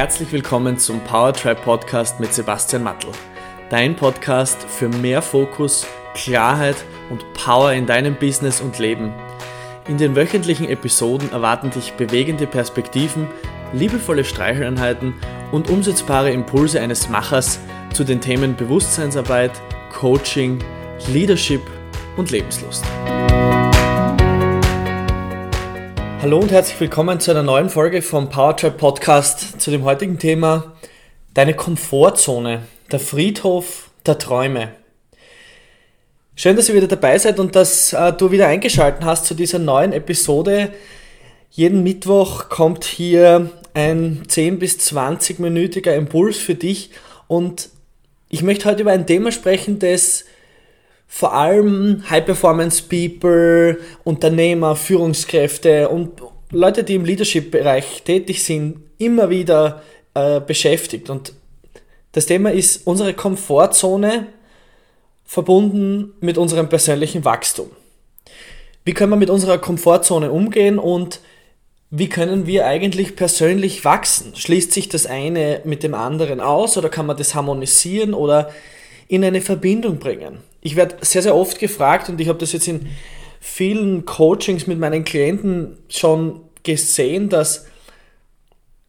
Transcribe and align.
herzlich 0.00 0.32
willkommen 0.32 0.78
zum 0.78 1.00
Powertribe 1.00 1.60
Podcast 1.60 2.20
mit 2.20 2.32
Sebastian 2.32 2.82
Mattel. 2.82 3.10
Dein 3.68 3.96
Podcast 3.96 4.62
für 4.62 4.88
mehr 4.88 5.20
Fokus, 5.20 5.86
Klarheit 6.14 6.76
und 7.10 7.22
Power 7.34 7.74
in 7.74 7.84
deinem 7.84 8.14
Business 8.14 8.62
und 8.62 8.78
Leben. 8.78 9.12
In 9.88 9.98
den 9.98 10.16
wöchentlichen 10.16 10.70
Episoden 10.70 11.30
erwarten 11.32 11.68
dich 11.68 11.92
bewegende 11.92 12.46
Perspektiven, 12.46 13.26
liebevolle 13.74 14.24
Streicheleinheiten 14.24 15.12
und 15.52 15.68
umsetzbare 15.68 16.30
Impulse 16.30 16.80
eines 16.80 17.10
Machers 17.10 17.60
zu 17.92 18.02
den 18.02 18.22
Themen 18.22 18.56
Bewusstseinsarbeit, 18.56 19.52
Coaching, 19.92 20.64
Leadership 21.08 21.60
und 22.16 22.30
Lebenslust. 22.30 22.86
Hallo 26.22 26.38
und 26.38 26.52
herzlich 26.52 26.78
willkommen 26.78 27.18
zu 27.18 27.30
einer 27.30 27.42
neuen 27.42 27.70
Folge 27.70 28.02
vom 28.02 28.28
Powertrap 28.28 28.76
Podcast 28.76 29.58
zu 29.58 29.70
dem 29.70 29.84
heutigen 29.84 30.18
Thema 30.18 30.76
Deine 31.32 31.54
Komfortzone, 31.54 32.64
der 32.92 33.00
Friedhof 33.00 33.88
der 34.04 34.18
Träume. 34.18 34.68
Schön, 36.36 36.56
dass 36.56 36.68
ihr 36.68 36.74
wieder 36.74 36.88
dabei 36.88 37.16
seid 37.16 37.40
und 37.40 37.56
dass 37.56 37.94
äh, 37.94 38.12
du 38.12 38.30
wieder 38.32 38.48
eingeschaltet 38.48 39.02
hast 39.02 39.24
zu 39.24 39.34
dieser 39.34 39.58
neuen 39.58 39.94
Episode. 39.94 40.74
Jeden 41.52 41.82
Mittwoch 41.82 42.50
kommt 42.50 42.84
hier 42.84 43.48
ein 43.72 44.24
10 44.28 44.58
bis 44.58 44.76
20-minütiger 44.76 45.94
Impuls 45.94 46.36
für 46.36 46.54
dich 46.54 46.90
und 47.28 47.70
ich 48.28 48.42
möchte 48.42 48.68
heute 48.68 48.82
über 48.82 48.92
ein 48.92 49.06
Thema 49.06 49.32
sprechen, 49.32 49.78
das 49.78 50.26
vor 51.12 51.34
allem 51.34 52.04
High-Performance-People, 52.08 53.78
Unternehmer, 54.04 54.76
Führungskräfte 54.76 55.88
und 55.88 56.22
Leute, 56.52 56.84
die 56.84 56.94
im 56.94 57.04
Leadership-Bereich 57.04 58.04
tätig 58.04 58.44
sind, 58.44 58.84
immer 58.96 59.28
wieder 59.28 59.82
äh, 60.14 60.40
beschäftigt. 60.40 61.10
Und 61.10 61.32
das 62.12 62.26
Thema 62.26 62.52
ist 62.52 62.86
unsere 62.86 63.12
Komfortzone 63.12 64.28
verbunden 65.24 66.14
mit 66.20 66.38
unserem 66.38 66.68
persönlichen 66.68 67.24
Wachstum. 67.24 67.70
Wie 68.84 68.94
können 68.94 69.10
wir 69.10 69.16
mit 69.16 69.30
unserer 69.30 69.58
Komfortzone 69.58 70.30
umgehen 70.30 70.78
und 70.78 71.20
wie 71.90 72.08
können 72.08 72.46
wir 72.46 72.66
eigentlich 72.66 73.16
persönlich 73.16 73.84
wachsen? 73.84 74.36
Schließt 74.36 74.72
sich 74.72 74.88
das 74.88 75.06
eine 75.06 75.60
mit 75.64 75.82
dem 75.82 75.94
anderen 75.94 76.40
aus 76.40 76.78
oder 76.78 76.88
kann 76.88 77.06
man 77.06 77.16
das 77.16 77.34
harmonisieren 77.34 78.14
oder 78.14 78.50
in 79.08 79.24
eine 79.24 79.40
Verbindung 79.40 79.98
bringen? 79.98 80.48
Ich 80.60 80.76
werde 80.76 80.96
sehr, 81.00 81.22
sehr 81.22 81.34
oft 81.34 81.58
gefragt 81.58 82.08
und 82.08 82.20
ich 82.20 82.28
habe 82.28 82.38
das 82.38 82.52
jetzt 82.52 82.68
in 82.68 82.88
vielen 83.40 84.04
Coachings 84.04 84.66
mit 84.66 84.78
meinen 84.78 85.04
Klienten 85.04 85.78
schon 85.88 86.42
gesehen, 86.62 87.28
dass 87.28 87.66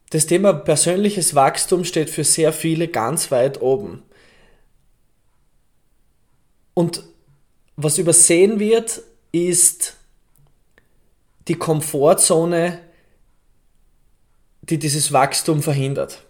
das 0.09 0.25
Thema 0.25 0.53
persönliches 0.53 1.35
Wachstum 1.35 1.85
steht 1.85 2.09
für 2.09 2.25
sehr 2.25 2.51
viele 2.51 2.89
ganz 2.89 3.31
weit 3.31 3.61
oben. 3.61 4.03
Und 6.73 7.03
was 7.77 7.97
übersehen 7.97 8.59
wird, 8.59 9.01
ist 9.31 9.95
die 11.47 11.55
Komfortzone, 11.55 12.79
die 14.63 14.77
dieses 14.77 15.13
Wachstum 15.13 15.63
verhindert. 15.63 16.25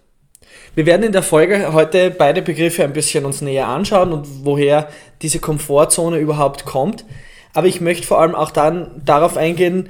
Wir 0.76 0.86
werden 0.86 1.04
in 1.04 1.12
der 1.12 1.24
Folge 1.24 1.74
heute 1.74 2.12
beide 2.12 2.42
Begriffe 2.42 2.84
ein 2.84 2.94
bisschen 2.94 3.26
uns 3.26 3.42
näher 3.42 3.68
anschauen 3.68 4.14
und 4.14 4.46
woher 4.46 4.88
diese 5.22 5.40
Komfortzone 5.40 6.18
überhaupt 6.18 6.66
kommt. 6.66 7.06
Aber 7.54 7.68
ich 7.68 7.82
möchte 7.82 8.08
vor 8.08 8.22
allem 8.22 8.36
auch 8.36 8.52
dann 8.52 9.02
darauf 9.04 9.36
eingehen, 9.36 9.90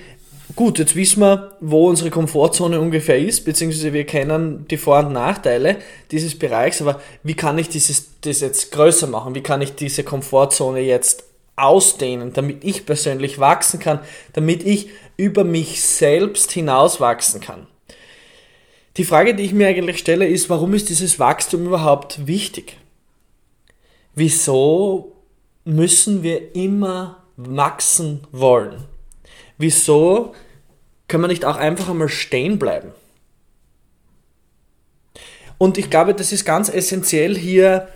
gut, 0.55 0.79
jetzt 0.79 0.95
wissen 0.95 1.21
wir, 1.21 1.51
wo 1.59 1.87
unsere 1.87 2.09
Komfortzone 2.09 2.79
ungefähr 2.79 3.19
ist, 3.19 3.45
beziehungsweise 3.45 3.93
wir 3.93 4.05
kennen 4.05 4.65
die 4.69 4.77
Vor- 4.77 5.05
und 5.05 5.13
Nachteile 5.13 5.77
dieses 6.11 6.37
Bereichs, 6.37 6.81
aber 6.81 6.99
wie 7.23 7.35
kann 7.35 7.57
ich 7.57 7.69
dieses, 7.69 8.19
das 8.21 8.41
jetzt 8.41 8.71
größer 8.71 9.07
machen? 9.07 9.35
Wie 9.35 9.43
kann 9.43 9.61
ich 9.61 9.75
diese 9.75 10.03
Komfortzone 10.03 10.79
jetzt 10.81 11.25
ausdehnen, 11.55 12.33
damit 12.33 12.63
ich 12.63 12.85
persönlich 12.85 13.39
wachsen 13.39 13.79
kann, 13.79 13.99
damit 14.33 14.63
ich 14.63 14.89
über 15.17 15.43
mich 15.43 15.81
selbst 15.81 16.51
hinaus 16.51 16.99
wachsen 16.99 17.39
kann? 17.39 17.67
Die 18.97 19.05
Frage, 19.05 19.35
die 19.35 19.43
ich 19.43 19.53
mir 19.53 19.67
eigentlich 19.67 19.99
stelle, 19.99 20.27
ist, 20.27 20.49
warum 20.49 20.73
ist 20.73 20.89
dieses 20.89 21.17
Wachstum 21.17 21.65
überhaupt 21.65 22.27
wichtig? 22.27 22.77
Wieso 24.15 25.15
müssen 25.63 26.23
wir 26.23 26.55
immer 26.55 27.23
wachsen 27.37 28.27
wollen? 28.31 28.83
Wieso 29.57 30.35
können 31.07 31.23
wir 31.23 31.27
nicht 31.29 31.45
auch 31.45 31.55
einfach 31.55 31.89
einmal 31.89 32.09
stehen 32.09 32.59
bleiben? 32.59 32.91
Und 35.57 35.77
ich 35.77 35.89
glaube, 35.89 36.13
das 36.13 36.31
ist 36.31 36.43
ganz 36.43 36.69
essentiell 36.69 37.37
hier, 37.37 37.87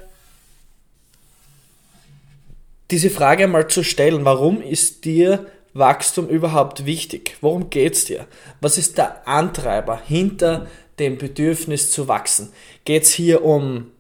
diese 2.92 3.10
Frage 3.10 3.46
einmal 3.46 3.68
zu 3.68 3.84
stellen. 3.84 4.24
Warum 4.24 4.62
ist 4.62 5.04
dir 5.06 5.48
Wachstum 5.74 6.30
überhaupt 6.30 6.86
wichtig? 6.86 7.38
Worum 7.42 7.70
geht 7.70 7.96
es 7.96 8.06
dir? 8.06 8.28
Was 8.62 8.78
ist 8.78 8.98
der 8.98 9.28
Antreiber 9.28 10.00
hinter 10.06 10.68
dem 11.00 11.18
Bedürfnis 11.18 11.92
zu 11.92 12.08
wachsen. 12.08 12.52
Geht 12.86 13.04
es 13.04 13.12
hier 13.12 13.44
um 13.44 13.92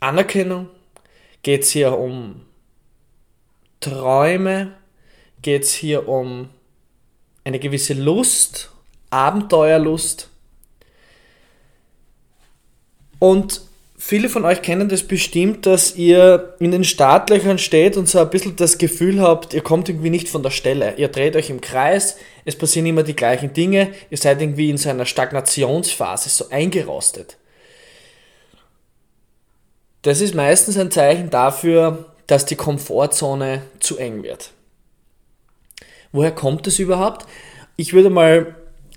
Anerkennung? 0.00 0.68
Geht 1.42 1.62
es 1.62 1.70
hier 1.70 1.96
um 1.98 2.42
Träume? 3.80 4.74
Geht 5.40 5.62
es 5.62 5.72
hier 5.74 6.08
um 6.08 6.50
eine 7.44 7.58
gewisse 7.58 7.94
Lust, 7.94 8.70
Abenteuerlust? 9.10 10.28
Und 13.18 13.62
viele 14.04 14.28
von 14.28 14.44
euch 14.44 14.62
kennen 14.62 14.88
das 14.88 15.04
bestimmt, 15.04 15.64
dass 15.64 15.94
ihr 15.94 16.54
in 16.58 16.72
den 16.72 16.82
Startlöchern 16.82 17.58
steht 17.58 17.96
und 17.96 18.08
so 18.08 18.18
ein 18.18 18.30
bisschen 18.30 18.56
das 18.56 18.76
Gefühl 18.76 19.20
habt, 19.20 19.54
ihr 19.54 19.62
kommt 19.62 19.88
irgendwie 19.88 20.10
nicht 20.10 20.28
von 20.28 20.42
der 20.42 20.50
Stelle. 20.50 20.94
Ihr 20.96 21.06
dreht 21.06 21.36
euch 21.36 21.50
im 21.50 21.60
Kreis, 21.60 22.16
es 22.44 22.56
passieren 22.56 22.86
immer 22.86 23.04
die 23.04 23.14
gleichen 23.14 23.52
Dinge, 23.52 23.92
ihr 24.10 24.18
seid 24.18 24.42
irgendwie 24.42 24.70
in 24.70 24.76
so 24.76 24.90
einer 24.90 25.06
Stagnationsphase, 25.06 26.28
so 26.28 26.50
eingerostet. 26.50 27.36
Das 30.02 30.20
ist 30.20 30.34
meistens 30.34 30.76
ein 30.76 30.90
Zeichen 30.90 31.30
dafür, 31.30 32.12
dass 32.26 32.44
die 32.44 32.56
Komfortzone 32.56 33.62
zu 33.78 33.98
eng 33.98 34.24
wird. 34.24 34.50
Woher 36.10 36.32
kommt 36.32 36.66
es 36.66 36.80
überhaupt? 36.80 37.24
Ich 37.76 37.92
würde 37.92 38.10
mal 38.10 38.56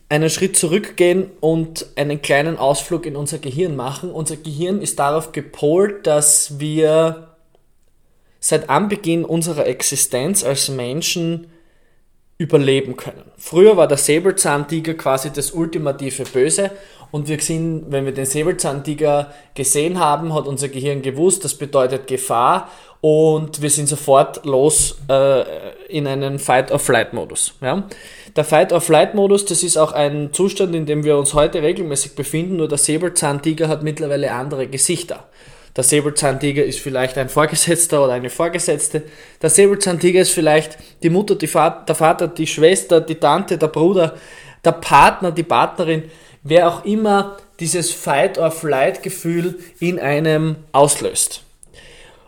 einen 0.09 0.29
Schritt 0.29 0.55
zurückgehen 0.55 1.31
und 1.39 1.87
einen 1.95 2.21
kleinen 2.21 2.57
Ausflug 2.57 3.05
in 3.05 3.15
unser 3.15 3.39
Gehirn 3.39 3.75
machen. 3.75 4.11
Unser 4.11 4.35
Gehirn 4.37 4.81
ist 4.81 4.99
darauf 4.99 5.31
gepolt, 5.31 6.05
dass 6.05 6.59
wir 6.59 7.29
seit 8.39 8.69
Anbeginn 8.69 9.25
unserer 9.25 9.65
Existenz 9.65 10.43
als 10.43 10.69
Menschen 10.69 11.47
überleben 12.37 12.97
können. 12.97 13.23
Früher 13.37 13.77
war 13.77 13.87
der 13.87 13.97
Säbelzahntiger 13.97 14.93
quasi 14.93 15.31
das 15.31 15.51
ultimative 15.51 16.25
Böse 16.25 16.71
und 17.11 17.29
wir 17.29 17.39
sind, 17.39 17.85
wenn 17.89 18.05
wir 18.05 18.13
den 18.13 18.25
Säbelzahntiger 18.25 19.33
gesehen 19.53 19.99
haben, 19.99 20.33
hat 20.33 20.45
unser 20.45 20.67
Gehirn 20.67 21.01
gewusst, 21.01 21.45
das 21.45 21.55
bedeutet 21.55 22.07
Gefahr 22.07 22.69
und 22.99 23.61
wir 23.61 23.69
sind 23.69 23.87
sofort 23.87 24.45
los 24.45 24.97
äh, 25.09 25.43
in 25.87 26.07
einen 26.07 26.39
Fight-or-Flight-Modus. 26.39 27.53
Ja? 27.61 27.87
Der 28.35 28.43
Fight-or-Flight-Modus, 28.43 29.45
das 29.45 29.63
ist 29.63 29.77
auch 29.77 29.93
ein 29.93 30.33
Zustand, 30.33 30.75
in 30.75 30.85
dem 30.85 31.05
wir 31.05 31.17
uns 31.17 31.33
heute 31.33 31.61
regelmäßig 31.61 32.15
befinden, 32.15 32.57
nur 32.57 32.67
der 32.67 32.77
Säbelzahntiger 32.77 33.69
hat 33.69 33.81
mittlerweile 33.81 34.33
andere 34.33 34.67
Gesichter. 34.67 35.23
Der 35.73 35.85
Säbelzahntiger 35.85 36.63
ist 36.63 36.79
vielleicht 36.79 37.17
ein 37.17 37.29
Vorgesetzter 37.29 38.03
oder 38.03 38.13
eine 38.13 38.29
Vorgesetzte. 38.29 39.03
Der 39.41 39.49
Säbelzahntiger 39.49 40.19
ist 40.19 40.31
vielleicht 40.31 40.77
die 41.01 41.09
Mutter, 41.09 41.35
die 41.35 41.47
Vater, 41.47 41.85
der 41.85 41.95
Vater, 41.95 42.27
die 42.27 42.47
Schwester, 42.47 42.99
die 42.99 43.15
Tante, 43.15 43.57
der 43.57 43.67
Bruder, 43.67 44.15
der 44.65 44.73
Partner, 44.73 45.31
die 45.31 45.43
Partnerin, 45.43 46.03
wer 46.43 46.67
auch 46.67 46.83
immer 46.83 47.37
dieses 47.61 47.91
Fight-or-Flight-Gefühl 47.91 49.59
in 49.79 49.97
einem 49.97 50.57
auslöst. 50.73 51.43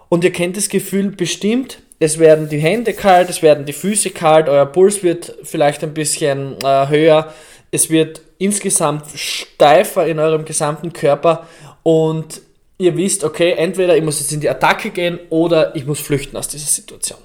Und 0.07 0.23
ihr 0.23 0.31
kennt 0.31 0.55
das 0.55 0.69
Gefühl 0.69 1.11
bestimmt, 1.11 1.79
es 1.99 2.19
werden 2.19 2.49
die 2.49 2.59
Hände 2.59 2.93
kalt, 2.93 3.29
es 3.29 3.41
werden 3.41 3.65
die 3.65 3.73
Füße 3.73 4.11
kalt, 4.11 4.49
euer 4.49 4.65
Puls 4.65 5.03
wird 5.03 5.35
vielleicht 5.43 5.83
ein 5.83 5.93
bisschen 5.93 6.55
äh, 6.63 6.87
höher, 6.87 7.33
es 7.71 7.89
wird 7.89 8.21
insgesamt 8.37 9.05
steifer 9.15 10.05
in 10.05 10.19
eurem 10.19 10.45
gesamten 10.45 10.93
Körper 10.93 11.47
und 11.83 12.41
ihr 12.77 12.95
wisst, 12.95 13.23
okay, 13.23 13.53
entweder 13.53 13.97
ich 13.97 14.03
muss 14.03 14.19
jetzt 14.19 14.31
in 14.31 14.41
die 14.41 14.49
Attacke 14.49 14.91
gehen 14.91 15.19
oder 15.29 15.75
ich 15.75 15.85
muss 15.85 15.99
flüchten 15.99 16.37
aus 16.37 16.47
dieser 16.47 16.67
Situation. 16.67 17.19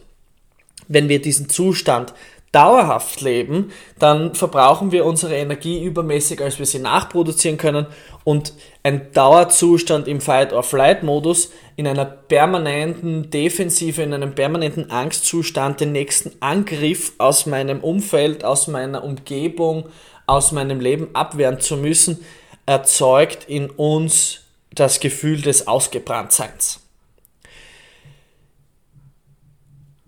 Wenn 0.88 1.08
wir 1.08 1.20
diesen 1.20 1.48
Zustand 1.48 2.14
dauerhaft 2.52 3.22
leben, 3.22 3.72
dann 3.98 4.34
verbrauchen 4.34 4.92
wir 4.92 5.06
unsere 5.06 5.34
Energie 5.36 5.82
übermäßig, 5.82 6.40
als 6.42 6.58
wir 6.58 6.66
sie 6.66 6.78
nachproduzieren 6.78 7.56
können 7.56 7.86
und 8.24 8.52
ein 8.82 9.10
Dauerzustand 9.12 10.06
im 10.06 10.20
Fight-or-Flight-Modus 10.20 11.50
in 11.76 11.86
einer 11.86 12.04
permanenten 12.04 13.30
Defensive, 13.30 14.02
in 14.02 14.12
einem 14.12 14.34
permanenten 14.34 14.90
Angstzustand 14.90 15.80
den 15.80 15.92
nächsten 15.92 16.32
Angriff 16.40 17.14
aus 17.16 17.46
meinem 17.46 17.80
Umfeld, 17.80 18.44
aus 18.44 18.68
meiner 18.68 19.02
Umgebung, 19.02 19.88
aus 20.26 20.52
meinem 20.52 20.80
Leben 20.80 21.08
abwehren 21.14 21.58
zu 21.58 21.78
müssen, 21.78 22.24
erzeugt 22.66 23.48
in 23.48 23.70
uns 23.70 24.40
das 24.74 25.00
Gefühl 25.00 25.40
des 25.40 25.66
Ausgebranntseins. 25.66 26.81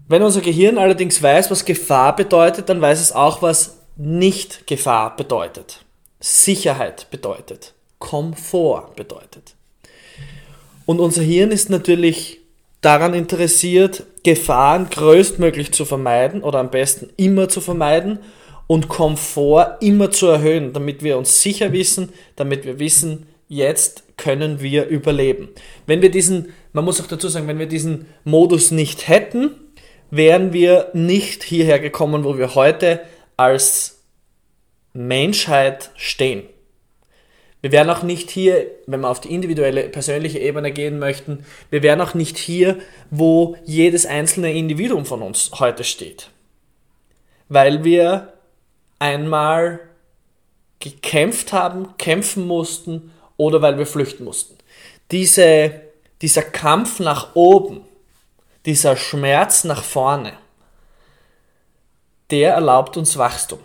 Wenn 0.06 0.22
unser 0.22 0.42
Gehirn 0.42 0.76
allerdings 0.76 1.22
weiß, 1.22 1.50
was 1.50 1.64
Gefahr 1.64 2.14
bedeutet, 2.14 2.68
dann 2.68 2.80
weiß 2.80 3.00
es 3.00 3.12
auch, 3.12 3.40
was 3.40 3.78
nicht 3.96 4.66
Gefahr 4.66 5.16
bedeutet. 5.16 5.84
Sicherheit 6.20 7.06
bedeutet. 7.10 7.72
Komfort 7.98 8.96
bedeutet. 8.96 9.54
Und 10.84 11.00
unser 11.00 11.22
Hirn 11.22 11.50
ist 11.50 11.70
natürlich 11.70 12.40
daran 12.82 13.14
interessiert, 13.14 14.04
Gefahren 14.24 14.90
größtmöglich 14.90 15.72
zu 15.72 15.86
vermeiden 15.86 16.42
oder 16.42 16.58
am 16.58 16.70
besten 16.70 17.08
immer 17.16 17.48
zu 17.48 17.62
vermeiden 17.62 18.18
und 18.66 18.88
Komfort 18.88 19.78
immer 19.80 20.10
zu 20.10 20.26
erhöhen, 20.26 20.74
damit 20.74 21.02
wir 21.02 21.16
uns 21.16 21.40
sicher 21.40 21.72
wissen, 21.72 22.12
damit 22.36 22.66
wir 22.66 22.78
wissen, 22.78 23.26
jetzt 23.48 24.04
können 24.18 24.60
wir 24.60 24.86
überleben. 24.86 25.48
Wenn 25.86 26.02
wir 26.02 26.10
diesen, 26.10 26.52
man 26.74 26.84
muss 26.84 27.00
auch 27.00 27.06
dazu 27.06 27.28
sagen, 27.28 27.48
wenn 27.48 27.58
wir 27.58 27.66
diesen 27.66 28.06
Modus 28.24 28.70
nicht 28.70 29.08
hätten, 29.08 29.50
wären 30.16 30.52
wir 30.52 30.90
nicht 30.92 31.42
hierher 31.42 31.80
gekommen, 31.80 32.24
wo 32.24 32.38
wir 32.38 32.54
heute 32.54 33.00
als 33.36 34.02
Menschheit 34.92 35.90
stehen. 35.96 36.44
Wir 37.62 37.72
wären 37.72 37.90
auch 37.90 38.02
nicht 38.02 38.30
hier, 38.30 38.66
wenn 38.86 39.00
wir 39.00 39.08
auf 39.08 39.20
die 39.20 39.34
individuelle, 39.34 39.88
persönliche 39.88 40.38
Ebene 40.38 40.70
gehen 40.70 40.98
möchten, 40.98 41.44
wir 41.70 41.82
wären 41.82 42.00
auch 42.00 42.14
nicht 42.14 42.36
hier, 42.36 42.78
wo 43.10 43.56
jedes 43.64 44.06
einzelne 44.06 44.52
Individuum 44.52 45.06
von 45.06 45.22
uns 45.22 45.50
heute 45.58 45.82
steht. 45.82 46.28
Weil 47.48 47.82
wir 47.82 48.34
einmal 48.98 49.80
gekämpft 50.78 51.52
haben, 51.52 51.96
kämpfen 51.96 52.46
mussten 52.46 53.10
oder 53.36 53.62
weil 53.62 53.78
wir 53.78 53.86
flüchten 53.86 54.24
mussten. 54.24 54.58
Diese, 55.10 55.72
dieser 56.20 56.42
Kampf 56.42 57.00
nach 57.00 57.34
oben, 57.34 57.80
dieser 58.66 58.96
Schmerz 58.96 59.64
nach 59.64 59.84
vorne, 59.84 60.34
der 62.30 62.54
erlaubt 62.54 62.96
uns 62.96 63.18
Wachstum. 63.18 63.60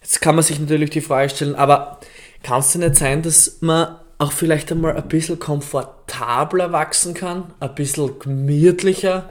Jetzt 0.00 0.20
kann 0.20 0.34
man 0.34 0.44
sich 0.44 0.60
natürlich 0.60 0.90
die 0.90 1.00
Frage 1.00 1.30
stellen, 1.30 1.54
aber 1.54 1.98
kann 2.42 2.60
es 2.60 2.72
denn 2.72 2.82
nicht 2.82 2.96
sein, 2.96 3.22
dass 3.22 3.62
man 3.62 3.98
auch 4.18 4.32
vielleicht 4.32 4.70
einmal 4.70 4.96
ein 4.96 5.08
bisschen 5.08 5.38
komfortabler 5.38 6.72
wachsen 6.72 7.14
kann, 7.14 7.54
ein 7.58 7.74
bisschen 7.74 8.18
gemütlicher, 8.18 9.30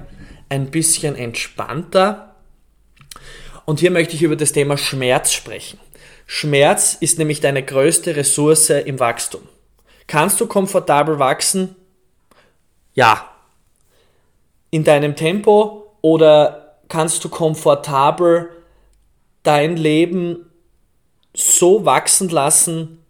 ein 0.49 0.71
bisschen 0.71 1.15
entspannter? 1.15 2.35
Und 3.65 3.79
hier 3.79 3.91
möchte 3.91 4.15
ich 4.15 4.23
über 4.23 4.35
das 4.35 4.51
Thema 4.51 4.77
Schmerz 4.77 5.31
sprechen. 5.31 5.79
Schmerz 6.25 6.97
ist 6.99 7.19
nämlich 7.19 7.39
deine 7.39 7.63
größte 7.63 8.15
Ressource 8.15 8.71
im 8.71 8.99
Wachstum. 8.99 9.43
Kannst 10.07 10.41
du 10.41 10.47
komfortabel 10.47 11.19
wachsen? 11.19 11.75
Ja. 12.93 13.32
In 14.73 14.83
deinem 14.83 15.15
Tempo 15.15 15.93
oder 16.01 16.79
kannst 16.87 17.23
du 17.23 17.29
komfortabel 17.29 18.49
dein 19.43 19.77
Leben 19.77 20.49
so 21.31 21.85
wachsen 21.85 22.29
lassen, 22.29 23.05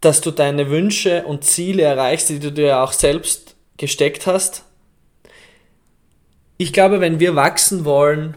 dass 0.00 0.20
du 0.22 0.32
deine 0.32 0.70
Wünsche 0.70 1.24
und 1.24 1.44
Ziele 1.44 1.84
erreichst, 1.84 2.30
die 2.30 2.40
du 2.40 2.50
dir 2.50 2.80
auch 2.80 2.90
selbst 2.90 3.54
gesteckt 3.76 4.26
hast. 4.26 4.64
Ich 6.56 6.72
glaube, 6.72 7.00
wenn 7.00 7.20
wir 7.20 7.36
wachsen 7.36 7.84
wollen, 7.84 8.36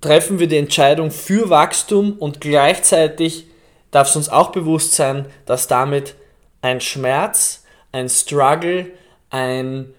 treffen 0.00 0.38
wir 0.38 0.46
die 0.46 0.56
Entscheidung 0.56 1.10
für 1.10 1.50
Wachstum 1.50 2.14
und 2.14 2.40
gleichzeitig 2.40 3.48
darf 3.90 4.08
es 4.08 4.16
uns 4.16 4.30
auch 4.30 4.50
bewusst 4.50 4.94
sein, 4.94 5.26
dass 5.44 5.66
damit 5.66 6.14
ein 6.62 6.80
Schmerz, 6.80 7.66
ein 7.98 8.08
Struggle, 8.08 8.86
ein 9.30 9.92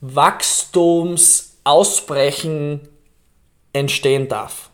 Wachstumsausbrechen 0.00 2.80
entstehen 3.72 4.28
darf. 4.28 4.70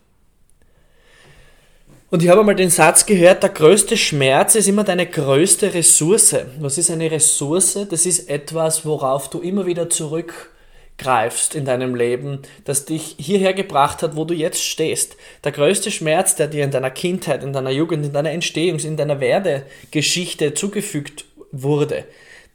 Und 2.08 2.22
ich 2.22 2.28
habe 2.28 2.44
mal 2.44 2.54
den 2.54 2.70
Satz 2.70 3.04
gehört, 3.04 3.42
der 3.42 3.50
größte 3.50 3.96
Schmerz 3.96 4.54
ist 4.54 4.68
immer 4.68 4.84
deine 4.84 5.06
größte 5.06 5.74
Ressource. 5.74 6.36
Was 6.60 6.78
ist 6.78 6.88
eine 6.90 7.10
Ressource? 7.10 7.76
Das 7.90 8.06
ist 8.06 8.30
etwas, 8.30 8.86
worauf 8.86 9.28
du 9.28 9.40
immer 9.40 9.66
wieder 9.66 9.90
zurückgreifst 9.90 11.56
in 11.56 11.64
deinem 11.64 11.96
Leben, 11.96 12.42
das 12.64 12.84
dich 12.84 13.16
hierher 13.18 13.54
gebracht 13.54 14.04
hat, 14.04 14.14
wo 14.14 14.24
du 14.24 14.34
jetzt 14.34 14.62
stehst. 14.62 15.16
Der 15.42 15.50
größte 15.50 15.90
Schmerz, 15.90 16.36
der 16.36 16.46
dir 16.46 16.62
in 16.62 16.70
deiner 16.70 16.92
Kindheit, 16.92 17.42
in 17.42 17.52
deiner 17.52 17.70
Jugend, 17.70 18.06
in 18.06 18.12
deiner 18.12 18.30
Entstehungs-, 18.30 18.86
in 18.86 18.96
deiner 18.96 19.18
Werdegeschichte 19.18 20.54
zugefügt 20.54 21.24
wurde, 21.50 22.04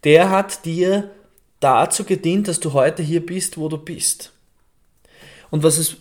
der 0.03 0.29
hat 0.29 0.65
dir 0.65 1.11
dazu 1.59 2.03
gedient, 2.03 2.47
dass 2.47 2.59
du 2.59 2.73
heute 2.73 3.03
hier 3.03 3.25
bist, 3.25 3.57
wo 3.57 3.69
du 3.69 3.77
bist. 3.77 4.31
Und 5.49 5.63
was 5.63 5.77
es 5.77 5.97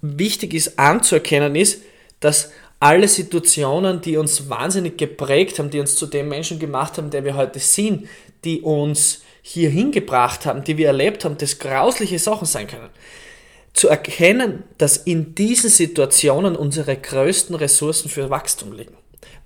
wichtig 0.00 0.54
ist 0.54 0.78
anzuerkennen 0.78 1.54
ist, 1.54 1.82
dass 2.20 2.50
alle 2.80 3.08
Situationen, 3.08 4.00
die 4.00 4.16
uns 4.16 4.48
wahnsinnig 4.48 4.98
geprägt 4.98 5.58
haben, 5.58 5.70
die 5.70 5.80
uns 5.80 5.96
zu 5.96 6.06
dem 6.06 6.28
Menschen 6.28 6.58
gemacht 6.58 6.98
haben, 6.98 7.10
der 7.10 7.24
wir 7.24 7.36
heute 7.36 7.58
sind, 7.58 8.08
die 8.44 8.60
uns 8.60 9.22
hier 9.42 9.70
hingebracht 9.70 10.44
haben, 10.46 10.64
die 10.64 10.76
wir 10.76 10.88
erlebt 10.88 11.24
haben, 11.24 11.38
das 11.38 11.58
grausliche 11.58 12.18
Sachen 12.18 12.46
sein 12.46 12.66
können. 12.66 12.90
Zu 13.72 13.88
erkennen, 13.88 14.64
dass 14.78 14.96
in 14.96 15.34
diesen 15.34 15.70
Situationen 15.70 16.56
unsere 16.56 16.96
größten 16.96 17.54
Ressourcen 17.54 18.08
für 18.08 18.30
Wachstum 18.30 18.72
liegen. 18.72 18.96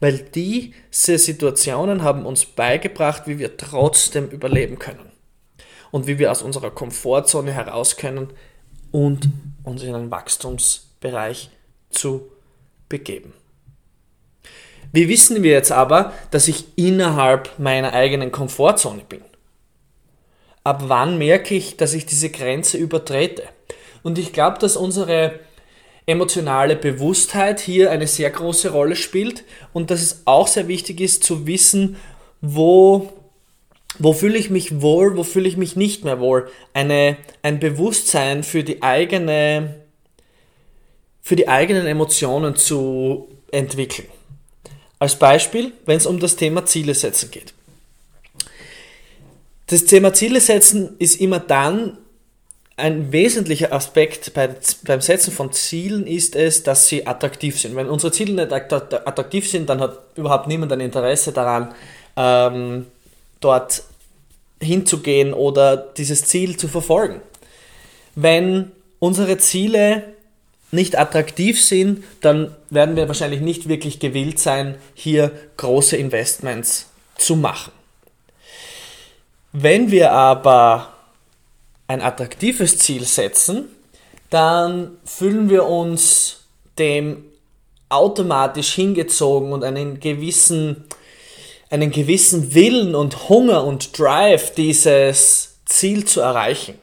Weil 0.00 0.18
diese 0.18 1.18
Situationen 1.18 2.02
haben 2.02 2.24
uns 2.24 2.46
beigebracht, 2.46 3.24
wie 3.26 3.38
wir 3.38 3.56
trotzdem 3.56 4.28
überleben 4.28 4.78
können. 4.78 5.10
Und 5.90 6.06
wie 6.06 6.18
wir 6.18 6.30
aus 6.30 6.42
unserer 6.42 6.70
Komfortzone 6.70 7.52
heraus 7.52 7.96
können 7.96 8.28
und 8.92 9.28
uns 9.64 9.82
in 9.82 9.94
einen 9.94 10.10
Wachstumsbereich 10.10 11.50
zu 11.90 12.30
begeben. 12.88 13.32
Wie 14.92 15.08
wissen 15.08 15.42
wir 15.42 15.52
jetzt 15.52 15.72
aber, 15.72 16.12
dass 16.30 16.48
ich 16.48 16.66
innerhalb 16.76 17.58
meiner 17.58 17.92
eigenen 17.92 18.32
Komfortzone 18.32 19.02
bin? 19.08 19.22
Ab 20.64 20.84
wann 20.86 21.18
merke 21.18 21.54
ich, 21.54 21.76
dass 21.76 21.94
ich 21.94 22.06
diese 22.06 22.30
Grenze 22.30 22.76
übertrete? 22.76 23.44
Und 24.02 24.18
ich 24.18 24.32
glaube, 24.32 24.58
dass 24.58 24.76
unsere 24.76 25.38
emotionale 26.10 26.76
Bewusstheit 26.76 27.60
hier 27.60 27.90
eine 27.90 28.06
sehr 28.06 28.30
große 28.30 28.70
Rolle 28.70 28.96
spielt 28.96 29.44
und 29.72 29.90
dass 29.90 30.02
es 30.02 30.22
auch 30.26 30.48
sehr 30.48 30.68
wichtig 30.68 31.00
ist 31.00 31.24
zu 31.24 31.46
wissen, 31.46 31.96
wo, 32.40 33.12
wo 33.98 34.12
fühle 34.12 34.38
ich 34.38 34.50
mich 34.50 34.80
wohl, 34.80 35.16
wo 35.16 35.22
fühle 35.22 35.48
ich 35.48 35.56
mich 35.56 35.76
nicht 35.76 36.04
mehr 36.04 36.20
wohl. 36.20 36.50
Eine, 36.74 37.16
ein 37.42 37.60
Bewusstsein 37.60 38.42
für 38.42 38.64
die 38.64 38.82
eigene 38.82 39.80
für 41.22 41.36
die 41.36 41.48
eigenen 41.48 41.86
Emotionen 41.86 42.56
zu 42.56 43.28
entwickeln. 43.52 44.08
Als 44.98 45.16
Beispiel, 45.16 45.72
wenn 45.86 45.96
es 45.96 46.06
um 46.06 46.18
das 46.18 46.36
Thema 46.36 46.66
Ziele 46.66 46.94
setzen 46.94 47.30
geht. 47.30 47.54
Das 49.66 49.84
Thema 49.84 50.12
Ziele 50.12 50.40
setzen 50.40 50.96
ist 50.98 51.20
immer 51.20 51.38
dann 51.38 51.98
ein 52.80 53.12
wesentlicher 53.12 53.72
Aspekt 53.72 54.34
bei, 54.34 54.48
beim 54.84 55.00
Setzen 55.00 55.32
von 55.32 55.52
Zielen 55.52 56.06
ist 56.06 56.34
es, 56.34 56.62
dass 56.62 56.88
sie 56.88 57.06
attraktiv 57.06 57.60
sind. 57.60 57.76
Wenn 57.76 57.88
unsere 57.88 58.12
Ziele 58.12 58.32
nicht 58.32 58.52
attraktiv 58.52 59.48
sind, 59.48 59.68
dann 59.68 59.80
hat 59.80 59.98
überhaupt 60.16 60.48
niemand 60.48 60.72
ein 60.72 60.80
Interesse 60.80 61.32
daran, 61.32 61.74
ähm, 62.16 62.86
dort 63.40 63.82
hinzugehen 64.60 65.32
oder 65.32 65.76
dieses 65.76 66.24
Ziel 66.24 66.56
zu 66.56 66.68
verfolgen. 66.68 67.20
Wenn 68.14 68.72
unsere 68.98 69.38
Ziele 69.38 70.04
nicht 70.72 70.98
attraktiv 70.98 71.62
sind, 71.62 72.04
dann 72.20 72.54
werden 72.68 72.96
wir 72.96 73.08
wahrscheinlich 73.08 73.40
nicht 73.40 73.68
wirklich 73.68 73.98
gewillt 73.98 74.38
sein, 74.38 74.76
hier 74.94 75.32
große 75.56 75.96
Investments 75.96 76.88
zu 77.16 77.36
machen. 77.36 77.72
Wenn 79.52 79.90
wir 79.90 80.12
aber 80.12 80.92
ein 81.90 82.02
attraktives 82.02 82.78
Ziel 82.78 83.04
setzen, 83.04 83.68
dann 84.30 84.98
fühlen 85.04 85.50
wir 85.50 85.66
uns 85.66 86.44
dem 86.78 87.24
automatisch 87.88 88.74
hingezogen 88.74 89.52
und 89.52 89.64
einen 89.64 89.98
gewissen, 89.98 90.84
einen 91.68 91.90
gewissen 91.90 92.54
Willen 92.54 92.94
und 92.94 93.28
Hunger 93.28 93.64
und 93.64 93.98
Drive, 93.98 94.54
dieses 94.54 95.56
Ziel 95.66 96.04
zu 96.04 96.20
erreichen. 96.20 96.78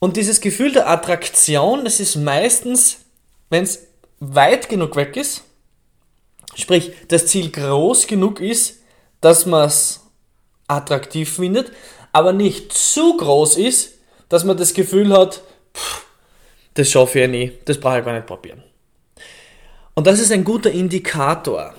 Und 0.00 0.16
dieses 0.16 0.40
Gefühl 0.40 0.72
der 0.72 0.88
Attraktion, 0.88 1.84
das 1.84 2.00
ist 2.00 2.16
meistens, 2.16 2.98
wenn 3.48 3.62
es 3.62 3.86
weit 4.18 4.68
genug 4.68 4.96
weg 4.96 5.16
ist, 5.16 5.44
sprich 6.56 6.90
das 7.06 7.28
Ziel 7.28 7.52
groß 7.52 8.08
genug 8.08 8.40
ist, 8.40 8.80
dass 9.20 9.46
man 9.46 9.68
es 9.68 10.00
attraktiv 10.66 11.32
findet, 11.32 11.70
aber 12.18 12.32
nicht 12.32 12.72
zu 12.72 13.16
groß 13.16 13.58
ist, 13.58 14.00
dass 14.28 14.42
man 14.42 14.56
das 14.56 14.74
Gefühl 14.74 15.12
hat, 15.12 15.40
pff, 15.72 16.04
das 16.74 16.90
schaffe 16.90 17.20
ich 17.20 17.22
ja 17.22 17.28
nie, 17.28 17.52
das 17.64 17.78
brauche 17.78 18.00
ich 18.00 18.04
gar 18.04 18.12
nicht 18.12 18.26
probieren. 18.26 18.64
Und 19.94 20.08
das 20.08 20.18
ist 20.18 20.32
ein 20.32 20.42
guter 20.42 20.72
Indikator. 20.72 21.74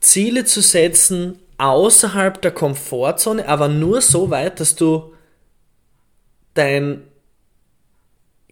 Ziele 0.00 0.44
zu 0.44 0.62
setzen 0.62 1.38
außerhalb 1.58 2.42
der 2.42 2.50
Komfortzone, 2.50 3.46
aber 3.46 3.68
nur 3.68 4.00
so 4.00 4.30
weit, 4.30 4.58
dass 4.58 4.74
du 4.74 5.12
dein 6.54 7.04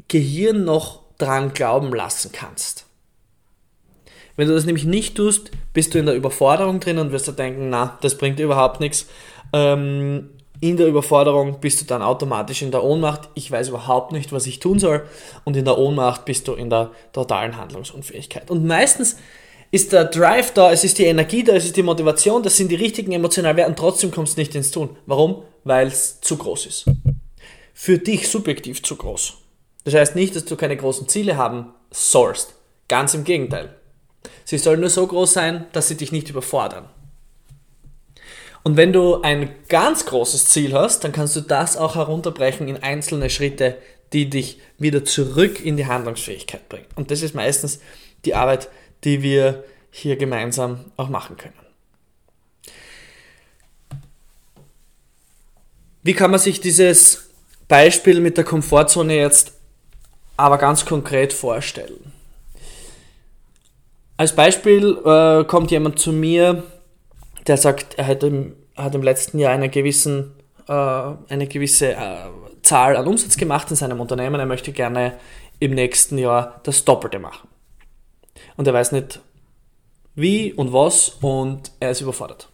Gehirn 0.07 0.65
noch 0.65 1.01
dran 1.19 1.53
glauben 1.55 1.93
lassen 1.93 2.31
kannst. 2.31 2.87
Wenn 4.37 4.47
du 4.47 4.55
das 4.55 4.65
nämlich 4.65 4.85
nicht 4.85 5.17
tust, 5.17 5.51
bist 5.73 5.93
du 5.93 5.99
in 5.99 6.07
der 6.07 6.15
Überforderung 6.15 6.79
drin 6.79 6.99
und 6.99 7.11
wirst 7.11 7.27
du 7.27 7.33
denken, 7.33 7.69
na, 7.69 7.99
das 8.01 8.17
bringt 8.17 8.39
überhaupt 8.39 8.79
nichts. 8.79 9.07
Ähm, 9.53 10.31
in 10.61 10.77
der 10.77 10.87
Überforderung 10.87 11.61
bist 11.61 11.81
du 11.81 11.85
dann 11.85 12.03
automatisch 12.03 12.63
in 12.63 12.71
der 12.71 12.83
Ohnmacht. 12.83 13.29
Ich 13.35 13.51
weiß 13.51 13.69
überhaupt 13.69 14.13
nicht, 14.13 14.33
was 14.33 14.47
ich 14.47 14.59
tun 14.59 14.79
soll. 14.79 15.07
Und 15.45 15.57
in 15.57 15.65
der 15.65 15.79
Ohnmacht 15.79 16.25
bist 16.25 16.49
du 16.49 16.55
in 16.55 16.71
der 16.71 16.91
totalen 17.13 17.57
Handlungsunfähigkeit. 17.57 18.51
Und 18.51 18.65
meistens 18.67 19.17
ist 19.71 19.93
der 19.93 20.05
Drive 20.05 20.53
da, 20.53 20.73
es 20.73 20.85
ist 20.85 20.99
die 20.99 21.05
Energie 21.05 21.43
da, 21.43 21.55
es 21.55 21.65
ist 21.65 21.77
die 21.77 21.83
Motivation, 21.83 22.43
das 22.43 22.57
sind 22.57 22.71
die 22.71 22.77
richtigen 22.77 23.13
emotionalen 23.13 23.57
Werte 23.57 23.71
und 23.71 23.79
trotzdem 23.79 24.11
kommst 24.11 24.37
du 24.37 24.41
nicht 24.41 24.55
ins 24.55 24.71
Tun. 24.71 24.97
Warum? 25.07 25.43
Weil 25.65 25.89
es 25.89 26.21
zu 26.21 26.37
groß 26.37 26.67
ist. 26.67 26.85
Für 27.75 27.99
dich 27.99 28.29
subjektiv 28.29 28.83
zu 28.83 28.97
groß. 28.97 29.35
Das 29.85 29.95
heißt 29.95 30.17
nicht, 30.17 30.35
dass 30.35 30.45
du 30.45 30.57
keine 30.57 30.77
großen 30.77 31.09
Ziele 31.09 31.37
haben 31.37 31.75
sollst. 31.91 32.55
Ganz 32.89 33.15
im 33.15 33.25
Gegenteil. 33.25 33.75
Sie 34.45 34.59
sollen 34.59 34.81
nur 34.81 34.91
so 34.91 35.07
groß 35.07 35.33
sein, 35.33 35.67
dass 35.73 35.89
sie 35.89 35.97
dich 35.97 36.13
nicht 36.13 36.31
überfordern. 36.31 36.89
Und 38.67 38.77
wenn 38.77 38.93
du 38.93 39.23
ein 39.23 39.49
ganz 39.69 40.07
großes 40.07 40.47
Ziel 40.47 40.75
hast, 40.75 41.05
dann 41.05 41.13
kannst 41.13 41.37
du 41.37 41.41
das 41.41 41.77
auch 41.77 41.95
herunterbrechen 41.95 42.67
in 42.67 42.83
einzelne 42.83 43.31
Schritte, 43.31 43.79
die 44.13 44.29
dich 44.29 44.59
wieder 44.77 45.05
zurück 45.05 45.65
in 45.65 45.77
die 45.77 45.87
Handlungsfähigkeit 45.87 46.69
bringen. 46.69 46.89
Und 46.97 47.13
das 47.13 47.23
ist 47.23 47.33
meistens 47.33 47.79
die 48.25 48.35
Arbeit, 48.35 48.69
die 49.05 49.23
wir 49.23 49.63
hier 49.93 50.17
gemeinsam 50.17 50.81
auch 50.97 51.09
machen 51.09 51.37
können. 51.37 51.55
Wie 56.03 56.15
kann 56.15 56.33
man 56.33 56.41
sich 56.41 56.61
dieses 56.61 57.31
Beispiel 57.69 58.19
mit 58.19 58.37
der 58.37 58.43
Komfortzone 58.43 59.15
jetzt 59.15 59.53
aber 60.37 60.59
ganz 60.59 60.85
konkret 60.85 61.33
vorstellen? 61.33 62.13
Als 64.17 64.35
Beispiel 64.35 64.99
äh, 65.05 65.45
kommt 65.45 65.71
jemand 65.71 66.01
zu 66.01 66.13
mir, 66.13 66.65
der 67.47 67.57
sagt, 67.57 67.95
er 67.99 68.07
hat 68.07 68.23
im, 68.23 68.55
hat 68.77 68.95
im 68.95 69.03
letzten 69.03 69.39
Jahr 69.39 69.53
eine, 69.53 69.69
gewissen, 69.69 70.33
äh, 70.69 70.73
eine 70.73 71.47
gewisse 71.47 71.93
äh, 71.93 72.17
Zahl 72.63 72.97
an 72.97 73.07
Umsatz 73.07 73.37
gemacht 73.37 73.71
in 73.71 73.77
seinem 73.77 74.01
Unternehmen. 74.01 74.41
Er 74.41 74.47
möchte 74.47 74.73
gerne 74.73 75.15
im 75.59 75.75
nächsten 75.75 76.19
Jahr 76.19 76.61
das 76.65 76.85
Doppelte 76.85 77.19
machen. 77.19 77.49
Und 78.57 78.67
er 78.67 78.75
weiß 78.75 78.93
nicht 78.93 79.21
wie 80.15 80.53
und 80.53 80.73
was 80.73 81.11
und 81.21 81.71
er 81.79 81.91
ist 81.91 82.01
überfordert. 82.01 82.49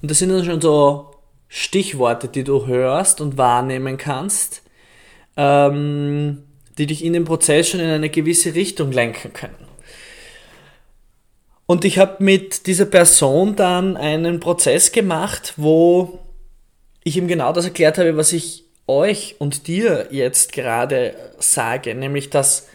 Und 0.00 0.10
das 0.10 0.18
sind 0.18 0.30
dann 0.30 0.44
schon 0.44 0.60
so 0.60 1.10
Stichworte, 1.48 2.28
die 2.28 2.44
du 2.44 2.66
hörst 2.66 3.20
und 3.20 3.38
wahrnehmen 3.38 3.96
kannst, 3.96 4.62
ähm, 5.36 6.44
die 6.78 6.86
dich 6.86 7.04
in 7.04 7.12
dem 7.12 7.24
Prozess 7.24 7.68
schon 7.68 7.80
in 7.80 7.88
eine 7.88 8.10
gewisse 8.10 8.54
Richtung 8.54 8.92
lenken 8.92 9.32
können. 9.32 9.65
Und 11.66 11.84
ich 11.84 11.98
habe 11.98 12.22
mit 12.22 12.66
dieser 12.66 12.86
Person 12.86 13.56
dann 13.56 13.96
einen 13.96 14.40
Prozess 14.40 14.92
gemacht, 14.92 15.54
wo 15.56 16.20
ich 17.02 17.16
ihm 17.16 17.28
genau 17.28 17.52
das 17.52 17.64
erklärt 17.64 17.98
habe, 17.98 18.16
was 18.16 18.32
ich 18.32 18.64
euch 18.86 19.36
und 19.38 19.66
dir 19.66 20.08
jetzt 20.10 20.52
gerade 20.52 21.14
sage, 21.38 21.94
nämlich 21.94 22.30
dass 22.30 22.68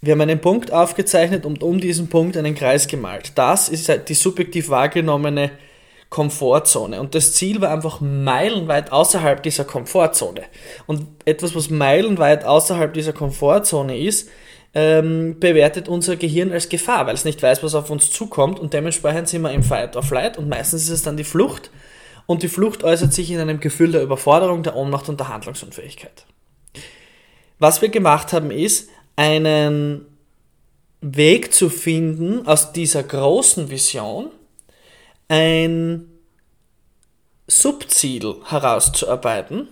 wir 0.00 0.12
haben 0.12 0.20
einen 0.20 0.40
Punkt 0.40 0.72
aufgezeichnet 0.72 1.46
und 1.46 1.62
um 1.62 1.80
diesen 1.80 2.08
Punkt 2.08 2.36
einen 2.36 2.56
Kreis 2.56 2.88
gemalt. 2.88 3.32
Das 3.36 3.68
ist 3.68 3.88
halt 3.88 4.08
die 4.08 4.14
subjektiv 4.14 4.68
wahrgenommene 4.68 5.52
Komfortzone. 6.10 7.00
Und 7.00 7.14
das 7.14 7.34
Ziel 7.34 7.60
war 7.60 7.70
einfach 7.70 8.00
meilenweit 8.00 8.90
außerhalb 8.90 9.42
dieser 9.44 9.64
Komfortzone. 9.64 10.42
Und 10.86 11.06
etwas, 11.24 11.54
was 11.54 11.70
meilenweit 11.70 12.44
außerhalb 12.44 12.92
dieser 12.92 13.12
Komfortzone 13.12 13.96
ist, 13.96 14.28
ähm, 14.74 15.38
bewertet 15.38 15.88
unser 15.88 16.16
Gehirn 16.16 16.52
als 16.52 16.68
Gefahr, 16.68 17.06
weil 17.06 17.14
es 17.14 17.24
nicht 17.24 17.42
weiß, 17.42 17.62
was 17.62 17.74
auf 17.74 17.90
uns 17.90 18.10
zukommt 18.10 18.58
und 18.58 18.72
dementsprechend 18.72 19.28
sind 19.28 19.42
wir 19.42 19.52
im 19.52 19.62
Fight 19.62 19.96
or 19.96 20.02
Flight 20.02 20.38
und 20.38 20.48
meistens 20.48 20.84
ist 20.84 20.90
es 20.90 21.02
dann 21.02 21.16
die 21.16 21.24
Flucht 21.24 21.70
und 22.26 22.42
die 22.42 22.48
Flucht 22.48 22.82
äußert 22.82 23.12
sich 23.12 23.30
in 23.30 23.38
einem 23.38 23.60
Gefühl 23.60 23.92
der 23.92 24.02
Überforderung, 24.02 24.62
der 24.62 24.76
Ohnmacht 24.76 25.08
und 25.08 25.20
der 25.20 25.28
Handlungsunfähigkeit. 25.28 26.24
Was 27.58 27.82
wir 27.82 27.90
gemacht 27.90 28.32
haben 28.32 28.50
ist, 28.50 28.88
einen 29.16 30.06
Weg 31.00 31.52
zu 31.52 31.68
finden 31.68 32.46
aus 32.46 32.72
dieser 32.72 33.02
großen 33.02 33.70
Vision, 33.70 34.30
ein 35.28 36.08
Subziel 37.46 38.36
herauszuarbeiten, 38.46 39.68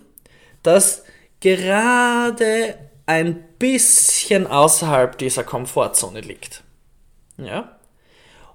das 0.63 1.05
gerade 1.41 2.75
ein 3.11 3.43
bisschen 3.59 4.47
außerhalb 4.47 5.19
dieser 5.19 5.43
Komfortzone 5.43 6.21
liegt. 6.21 6.63
Ja? 7.39 7.77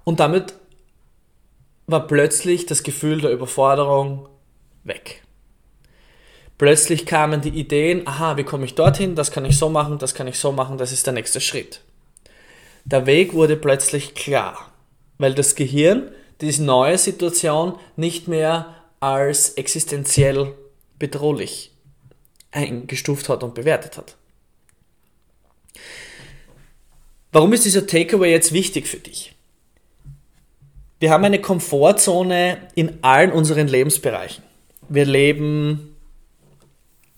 Und 0.05 0.21
damit 0.21 0.53
war 1.88 2.07
plötzlich 2.07 2.65
das 2.65 2.81
Gefühl 2.81 3.19
der 3.19 3.31
Überforderung 3.31 4.29
weg. 4.85 5.24
Plötzlich 6.57 7.05
kamen 7.05 7.41
die 7.41 7.50
Ideen, 7.50 8.07
aha, 8.07 8.38
wie 8.38 8.45
komme 8.45 8.63
ich 8.63 8.75
dorthin, 8.75 9.15
das 9.15 9.29
kann 9.29 9.43
ich 9.43 9.57
so 9.57 9.67
machen, 9.67 9.97
das 9.97 10.15
kann 10.15 10.25
ich 10.25 10.39
so 10.39 10.53
machen, 10.53 10.77
das 10.77 10.93
ist 10.93 11.05
der 11.05 11.13
nächste 11.13 11.41
Schritt. 11.41 11.81
Der 12.85 13.05
Weg 13.05 13.33
wurde 13.33 13.57
plötzlich 13.57 14.15
klar, 14.15 14.71
weil 15.17 15.33
das 15.33 15.55
Gehirn 15.55 16.12
diese 16.39 16.63
neue 16.63 16.97
Situation 16.97 17.77
nicht 17.97 18.29
mehr 18.29 18.74
als 19.01 19.50
existenziell 19.50 20.53
bedrohlich 20.97 21.74
eingestuft 22.51 23.27
hat 23.27 23.43
und 23.43 23.53
bewertet 23.53 23.97
hat. 23.97 24.15
Warum 27.36 27.51
ist 27.51 27.65
dieser 27.65 27.86
Takeaway 27.86 28.32
jetzt 28.32 28.54
wichtig 28.54 28.88
für 28.88 28.96
dich? 28.96 29.36
Wir 31.01 31.10
haben 31.10 31.25
eine 31.25 31.42
Komfortzone 31.42 32.60
in 32.75 33.00
allen 33.01 33.34
unseren 33.34 33.68
Lebensbereichen. 33.68 34.42
Wir 34.88 35.04
leben 35.04 35.98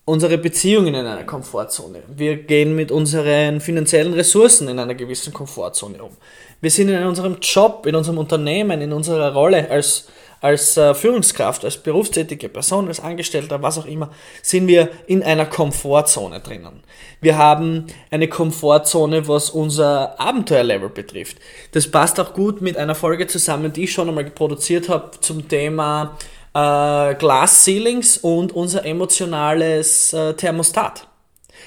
unsere 0.06 0.40
Beziehungen 0.40 0.96
in 0.96 1.06
einer 1.06 1.24
Komfortzone. 1.24 2.02
Wir 2.08 2.38
gehen 2.38 2.76
mit 2.76 2.92
unseren 2.92 3.62
finanziellen 3.62 4.16
Ressourcen 4.16 4.68
in 4.70 4.80
einer 4.80 4.96
gewissen 4.96 5.34
Komfortzone 5.34 6.02
um. 6.02 6.18
Wir 6.62 6.72
sind 6.72 6.90
in 6.90 7.04
unserem 7.04 7.38
Job, 7.40 7.86
in 7.86 7.94
unserem 7.94 8.18
Unternehmen, 8.18 8.82
in 8.82 8.94
unserer 8.94 9.34
Rolle 9.34 9.70
als 9.70 10.08
als 10.48 10.78
äh, 10.78 10.94
Führungskraft, 10.94 11.66
als 11.66 11.78
berufstätige 11.78 12.48
Person, 12.48 12.88
als 12.88 13.02
Angestellter, 13.02 13.62
was 13.62 13.78
auch 13.78 13.86
immer, 13.86 14.12
sind 14.42 14.68
wir 14.68 14.90
in 15.06 15.22
einer 15.22 15.46
Komfortzone 15.46 16.40
drinnen. 16.40 16.84
Wir 17.20 17.38
haben 17.38 17.88
eine 18.12 18.30
Komfortzone, 18.30 19.28
was 19.28 19.50
unser 19.50 20.18
Abenteuerlevel 20.20 20.90
betrifft. 20.90 21.38
Das 21.74 21.92
passt 21.92 22.18
auch 22.20 22.34
gut 22.34 22.62
mit 22.62 22.78
einer 22.78 22.96
Folge 22.96 23.28
zusammen, 23.28 23.74
die 23.74 23.84
ich 23.84 23.92
schon 23.92 24.08
einmal 24.08 24.24
produziert 24.30 24.88
habe 24.88 25.12
zum 25.20 25.50
Thema 25.50 26.18
äh, 26.54 27.16
Glass 27.16 27.66
Ceilings 27.66 28.18
und 28.18 28.54
unser 28.54 28.86
emotionales 28.86 30.14
äh, 30.14 30.34
Thermostat. 30.34 31.08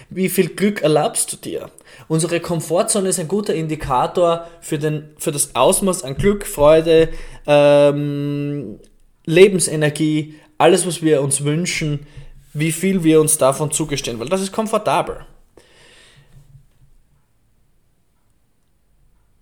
Wie 0.09 0.31
viel 0.31 0.49
Glück 0.49 0.81
erlaubst 0.81 1.33
du 1.33 1.37
dir? 1.37 1.71
Unsere 2.11 2.41
Komfortzone 2.41 3.09
ist 3.09 3.21
ein 3.21 3.29
guter 3.29 3.55
Indikator 3.55 4.49
für, 4.61 4.81
den, 4.81 5.11
für 5.17 5.31
das 5.31 5.55
Ausmaß 5.55 6.03
an 6.03 6.17
Glück, 6.17 6.45
Freude, 6.45 7.11
ähm, 7.47 8.81
Lebensenergie, 9.27 10.35
alles, 10.59 10.89
was 10.89 11.03
wir 11.03 11.23
uns 11.23 11.45
wünschen, 11.45 12.05
wie 12.53 12.73
viel 12.73 13.05
wir 13.05 13.21
uns 13.21 13.39
davon 13.39 13.71
zugestehen, 13.71 14.19
weil 14.19 14.29
das 14.29 14.41
ist 14.41 14.51
komfortabel. 14.51 15.25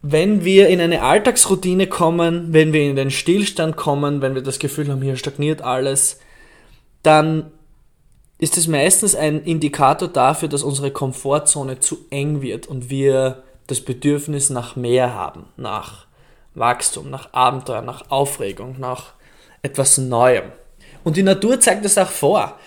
Wenn 0.02 0.44
wir 0.44 0.68
in 0.68 0.82
eine 0.82 1.00
Alltagsroutine 1.00 1.86
kommen, 1.86 2.52
wenn 2.52 2.74
wir 2.74 2.82
in 2.82 2.96
den 2.96 3.10
Stillstand 3.10 3.78
kommen, 3.78 4.20
wenn 4.20 4.34
wir 4.34 4.42
das 4.42 4.58
Gefühl 4.58 4.90
haben, 4.90 5.00
hier 5.00 5.16
stagniert 5.16 5.62
alles, 5.62 6.20
dann 7.02 7.50
ist 8.38 8.56
es 8.56 8.68
meistens 8.68 9.14
ein 9.14 9.42
Indikator 9.42 10.08
dafür, 10.08 10.48
dass 10.48 10.62
unsere 10.62 10.92
Komfortzone 10.92 11.80
zu 11.80 11.98
eng 12.10 12.40
wird 12.40 12.66
und 12.66 12.88
wir 12.88 13.42
das 13.66 13.80
Bedürfnis 13.80 14.48
nach 14.48 14.76
mehr 14.76 15.14
haben, 15.14 15.46
nach 15.56 16.06
Wachstum, 16.54 17.10
nach 17.10 17.32
Abenteuer, 17.32 17.82
nach 17.82 18.10
Aufregung, 18.10 18.76
nach 18.78 19.12
etwas 19.62 19.98
Neuem. 19.98 20.52
Und 21.04 21.16
die 21.16 21.22
Natur 21.22 21.60
zeigt 21.60 21.84
das 21.84 21.98
auch 21.98 22.10
vor. 22.10 22.58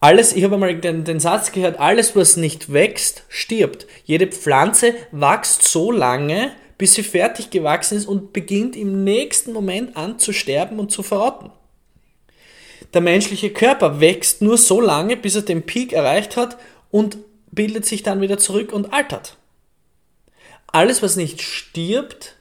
Alles, 0.00 0.34
ich 0.34 0.44
habe 0.44 0.54
einmal 0.54 0.74
den, 0.76 1.04
den 1.04 1.20
Satz 1.20 1.52
gehört, 1.52 1.78
alles, 1.78 2.14
was 2.14 2.36
nicht 2.36 2.72
wächst, 2.72 3.22
stirbt. 3.28 3.86
Jede 4.04 4.26
Pflanze 4.26 4.94
wächst 5.12 5.62
so 5.62 5.90
lange, 5.90 6.52
bis 6.76 6.94
sie 6.94 7.02
fertig 7.02 7.50
gewachsen 7.50 7.96
ist 7.96 8.06
und 8.06 8.32
beginnt 8.32 8.76
im 8.76 9.04
nächsten 9.04 9.52
Moment 9.52 9.96
an 9.96 10.18
zu 10.18 10.32
sterben 10.32 10.78
und 10.78 10.90
zu 10.90 11.02
verrotten. 11.02 11.50
Der 12.92 13.00
menschliche 13.00 13.50
Körper 13.50 14.00
wächst 14.00 14.42
nur 14.42 14.58
so 14.58 14.80
lange, 14.80 15.16
bis 15.16 15.34
er 15.34 15.42
den 15.42 15.62
Peak 15.62 15.92
erreicht 15.92 16.36
hat 16.36 16.58
und 16.90 17.18
bildet 17.50 17.86
sich 17.86 18.02
dann 18.02 18.20
wieder 18.20 18.38
zurück 18.38 18.72
und 18.72 18.92
altert. 18.92 19.36
alles, 20.66 21.02
was 21.02 21.14
nicht 21.14 21.40
stirbt, 21.40 22.34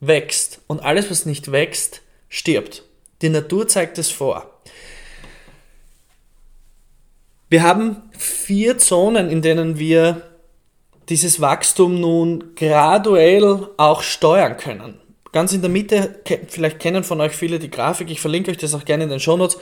wächst. 0.00 0.60
Und 0.66 0.80
alles, 0.80 1.10
was 1.10 1.26
nicht 1.26 1.52
wächst, 1.52 2.02
stirbt. 2.28 2.82
Die 3.22 3.28
Natur 3.28 3.68
zeigt 3.68 3.98
es 3.98 4.10
vor. 4.10 4.50
Wir 7.48 7.62
haben 7.62 8.02
vier 8.18 8.78
Zonen, 8.78 9.30
in 9.30 9.42
denen 9.42 9.78
wir 9.78 10.22
dieses 11.08 11.40
Wachstum 11.40 12.00
nun 12.00 12.54
graduell 12.56 13.68
auch 13.76 14.02
steuern 14.02 14.56
können. 14.56 15.01
Ganz 15.32 15.54
in 15.54 15.62
der 15.62 15.70
Mitte, 15.70 16.20
vielleicht 16.48 16.78
kennen 16.78 17.04
von 17.04 17.20
euch 17.22 17.32
viele 17.32 17.58
die 17.58 17.70
Grafik, 17.70 18.10
ich 18.10 18.20
verlinke 18.20 18.50
euch 18.50 18.58
das 18.58 18.74
auch 18.74 18.84
gerne 18.84 19.04
in 19.04 19.10
den 19.10 19.20
Shownotes. 19.20 19.58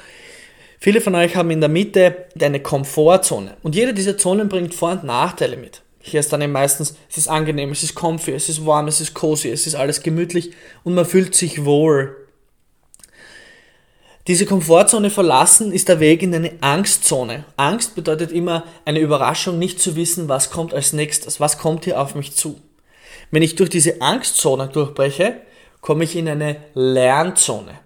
Viele 0.81 1.00
von 1.00 1.15
euch 1.15 1.37
haben 1.37 1.50
in 1.50 1.61
der 1.61 1.69
Mitte 1.69 2.27
eine 2.41 2.61
Komfortzone 2.61 3.57
und 3.62 3.77
jede 3.77 3.95
dieser 3.95 4.19
Zonen 4.19 4.49
bringt 4.49 4.75
Vor- 4.75 4.93
und 4.93 5.05
Nachteile 5.05 5.57
mit. 5.57 5.83
Hier 6.00 6.19
ist 6.19 6.33
dann 6.33 6.41
eben 6.41 6.53
meistens, 6.53 6.97
es 7.11 7.19
ist 7.19 7.29
angenehm, 7.29 7.71
es 7.71 7.83
ist 7.83 7.95
comfy, 7.95 8.33
es 8.33 8.49
ist 8.49 8.65
warm, 8.67 8.89
es 8.89 9.00
ist 9.00 9.15
cozy, 9.15 9.50
es 9.50 9.67
ist 9.67 9.75
alles 9.75 10.03
gemütlich 10.03 10.53
und 10.83 10.95
man 10.95 11.05
fühlt 11.05 11.35
sich 11.35 11.65
wohl. 11.65 12.17
Diese 14.27 14.47
Komfortzone 14.47 15.11
verlassen 15.11 15.73
ist 15.73 15.89
der 15.89 16.00
Weg 16.00 16.23
in 16.23 16.35
eine 16.35 16.53
Angstzone. 16.62 17.45
Angst 17.57 17.95
bedeutet 17.95 18.33
immer 18.33 18.65
eine 18.85 19.00
Überraschung, 19.00 19.59
nicht 19.59 19.81
zu 19.81 19.95
wissen, 19.95 20.29
was 20.29 20.50
kommt 20.50 20.75
als 20.75 20.93
nächstes, 20.93 21.39
was 21.39 21.59
kommt 21.59 21.85
hier 21.85 22.00
auf 22.00 22.15
mich 22.15 22.33
zu. 22.35 22.61
Wenn 23.31 23.43
ich 23.43 23.55
durch 23.55 23.71
diese 23.71 24.00
Angstzone 24.00 24.69
durchbreche, 24.69 25.41
komme 25.80 26.04
ich 26.04 26.16
in 26.16 26.28
eine 26.28 26.56
Lernzone. 26.75 27.78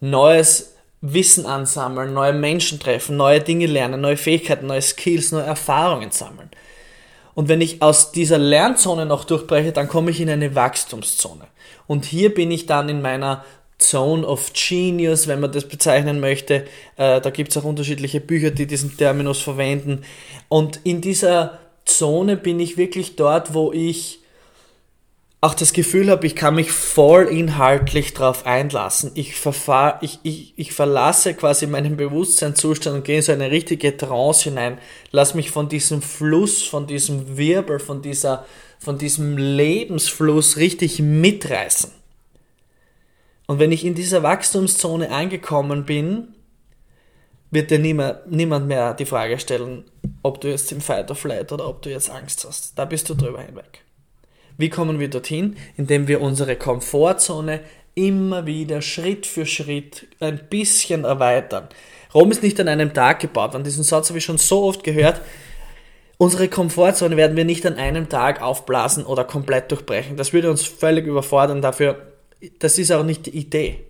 Neues 0.00 0.74
Wissen 1.00 1.46
ansammeln, 1.46 2.14
neue 2.14 2.32
Menschen 2.32 2.78
treffen, 2.78 3.16
neue 3.16 3.40
Dinge 3.40 3.66
lernen, 3.66 4.00
neue 4.00 4.16
Fähigkeiten, 4.16 4.66
neue 4.66 4.82
Skills, 4.82 5.32
neue 5.32 5.42
Erfahrungen 5.42 6.12
sammeln. 6.12 6.50
Und 7.34 7.48
wenn 7.48 7.60
ich 7.60 7.82
aus 7.82 8.12
dieser 8.12 8.38
Lernzone 8.38 9.06
noch 9.06 9.24
durchbreche, 9.24 9.72
dann 9.72 9.88
komme 9.88 10.10
ich 10.10 10.20
in 10.20 10.30
eine 10.30 10.54
Wachstumszone. 10.54 11.46
Und 11.86 12.04
hier 12.04 12.32
bin 12.32 12.50
ich 12.50 12.66
dann 12.66 12.88
in 12.88 13.02
meiner 13.02 13.44
Zone 13.78 14.26
of 14.26 14.52
Genius, 14.52 15.26
wenn 15.26 15.40
man 15.40 15.50
das 15.50 15.66
bezeichnen 15.66 16.20
möchte. 16.20 16.66
Äh, 16.96 17.20
da 17.20 17.30
gibt 17.30 17.50
es 17.50 17.56
auch 17.56 17.64
unterschiedliche 17.64 18.20
Bücher, 18.20 18.50
die 18.50 18.66
diesen 18.66 18.96
Terminus 18.96 19.40
verwenden. 19.40 20.04
Und 20.48 20.80
in 20.84 21.00
dieser 21.00 21.58
Zone 21.84 22.36
bin 22.36 22.60
ich 22.60 22.76
wirklich 22.76 23.16
dort, 23.16 23.54
wo 23.54 23.72
ich 23.72 24.21
auch 25.42 25.54
das 25.54 25.72
Gefühl 25.72 26.08
habe, 26.08 26.24
ich 26.24 26.36
kann 26.36 26.54
mich 26.54 26.70
voll 26.70 27.24
inhaltlich 27.24 28.14
darauf 28.14 28.46
einlassen. 28.46 29.10
Ich, 29.16 29.34
verfahr, 29.34 29.98
ich, 30.00 30.20
ich, 30.22 30.54
ich 30.56 30.72
verlasse 30.72 31.34
quasi 31.34 31.66
meinen 31.66 31.96
Bewusstseinszustand 31.96 32.96
und 32.96 33.04
gehe 33.04 33.16
in 33.16 33.22
so 33.22 33.32
eine 33.32 33.50
richtige 33.50 33.96
Trance 33.96 34.44
hinein. 34.44 34.78
Lass 35.10 35.34
mich 35.34 35.50
von 35.50 35.68
diesem 35.68 36.00
Fluss, 36.00 36.62
von 36.62 36.86
diesem 36.86 37.36
Wirbel, 37.36 37.80
von, 37.80 38.02
dieser, 38.02 38.46
von 38.78 38.98
diesem 38.98 39.36
Lebensfluss 39.36 40.58
richtig 40.58 41.00
mitreißen. 41.00 41.90
Und 43.48 43.58
wenn 43.58 43.72
ich 43.72 43.84
in 43.84 43.96
dieser 43.96 44.22
Wachstumszone 44.22 45.10
angekommen 45.10 45.84
bin, 45.84 46.28
wird 47.50 47.72
dir 47.72 47.80
niemand, 47.80 48.30
niemand 48.30 48.68
mehr 48.68 48.94
die 48.94 49.06
Frage 49.06 49.40
stellen, 49.40 49.90
ob 50.22 50.40
du 50.40 50.48
jetzt 50.48 50.70
im 50.70 50.80
Fight 50.80 51.10
or 51.10 51.16
Flight 51.16 51.50
oder 51.50 51.68
ob 51.68 51.82
du 51.82 51.90
jetzt 51.90 52.10
Angst 52.10 52.44
hast. 52.46 52.78
Da 52.78 52.84
bist 52.84 53.10
du 53.10 53.14
drüber 53.14 53.42
hinweg. 53.42 53.82
Wie 54.58 54.68
kommen 54.68 54.98
wir 54.98 55.08
dorthin? 55.08 55.56
Indem 55.76 56.08
wir 56.08 56.20
unsere 56.20 56.56
Komfortzone 56.56 57.60
immer 57.94 58.46
wieder 58.46 58.82
Schritt 58.82 59.26
für 59.26 59.46
Schritt 59.46 60.06
ein 60.20 60.40
bisschen 60.48 61.04
erweitern. 61.04 61.68
Rom 62.14 62.30
ist 62.30 62.42
nicht 62.42 62.58
an 62.60 62.68
einem 62.68 62.94
Tag 62.94 63.20
gebaut. 63.20 63.54
An 63.54 63.64
diesen 63.64 63.84
Satz 63.84 64.08
habe 64.08 64.18
ich 64.18 64.24
schon 64.24 64.38
so 64.38 64.64
oft 64.64 64.84
gehört. 64.84 65.20
Unsere 66.18 66.48
Komfortzone 66.48 67.16
werden 67.16 67.36
wir 67.36 67.44
nicht 67.44 67.66
an 67.66 67.76
einem 67.76 68.08
Tag 68.08 68.42
aufblasen 68.42 69.04
oder 69.04 69.24
komplett 69.24 69.70
durchbrechen. 69.70 70.16
Das 70.16 70.32
würde 70.32 70.50
uns 70.50 70.64
völlig 70.64 71.06
überfordern. 71.06 71.62
Dafür, 71.62 72.12
das 72.58 72.78
ist 72.78 72.92
auch 72.92 73.04
nicht 73.04 73.26
die 73.26 73.36
Idee. 73.36 73.80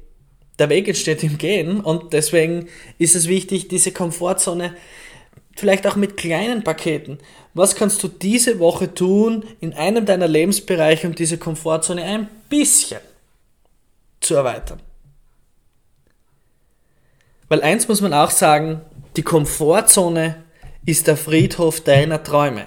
Der 0.58 0.69
Weg 0.69 0.86
entsteht 0.86 1.23
im 1.25 1.39
Gehen 1.39 1.80
und 1.80 2.13
deswegen 2.13 2.69
ist 2.99 3.17
es 3.17 3.26
wichtig, 3.26 3.69
diese 3.69 3.91
Komfortzone 3.91 4.75
vielleicht 5.56 5.86
auch 5.86 5.97
mit 5.97 6.17
kleinen 6.17 6.65
Paketen. 6.65 7.19
Was 7.54 7.75
kannst 7.75 8.02
du 8.02 8.08
diese 8.08 8.58
Woche 8.58 8.95
tun 8.95 9.45
in 9.60 9.75
einem 9.75 10.06
deiner 10.06 10.28
Lebensbereiche, 10.28 11.06
um 11.06 11.15
diese 11.15 11.38
Komfortzone 11.38 12.02
ein 12.02 12.28
bisschen 12.49 13.00
zu 14.21 14.34
erweitern? 14.34 14.80
Weil 17.49 17.62
eins 17.62 17.88
muss 17.88 18.00
man 18.00 18.15
auch 18.15 18.30
sagen, 18.30 18.80
die 19.17 19.23
Komfortzone 19.23 20.43
ist 20.86 21.06
der 21.06 21.17
Friedhof 21.17 21.82
deiner 21.82 22.23
Träume. 22.23 22.65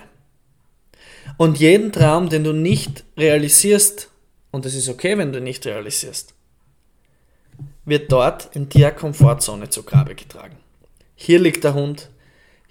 Und 1.37 1.57
jeden 1.59 1.91
Traum, 1.91 2.29
den 2.29 2.43
du 2.43 2.53
nicht 2.53 3.03
realisierst, 3.17 4.09
und 4.51 4.65
es 4.65 4.75
ist 4.75 4.87
okay, 4.87 5.17
wenn 5.17 5.33
du 5.33 5.41
nicht 5.41 5.65
realisierst, 5.65 6.33
wird 7.83 8.11
dort 8.11 8.55
in 8.55 8.69
der 8.69 8.91
Komfortzone 8.91 9.69
zu 9.69 9.83
Grabe 9.83 10.15
getragen. 10.15 10.57
Hier 11.15 11.39
liegt 11.39 11.63
der 11.63 11.73
Hund, 11.73 12.09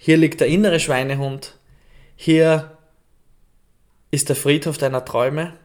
hier 0.05 0.17
liegt 0.17 0.39
der 0.39 0.45
innere 0.49 0.79
Schweinehund. 0.79 1.55
Hier 2.15 2.77
ist 4.11 4.29
der 4.29 4.35
Friedhof 4.35 4.77
deiner 4.77 5.03
Träume, 5.03 5.57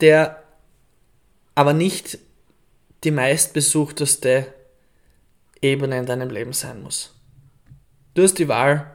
der 0.00 0.44
aber 1.56 1.72
nicht 1.72 2.18
die 3.02 3.10
meistbesuchteste 3.10 4.54
Ebene 5.60 5.98
in 5.98 6.06
deinem 6.06 6.30
Leben 6.30 6.52
sein 6.52 6.84
muss. 6.84 7.12
Du 8.14 8.22
hast 8.22 8.38
die 8.38 8.46
Wahl. 8.46 8.92